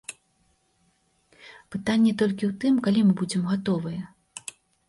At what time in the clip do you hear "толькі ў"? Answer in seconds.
2.23-2.51